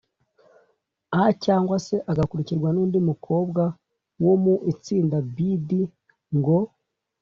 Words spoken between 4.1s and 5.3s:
wo mu itsinda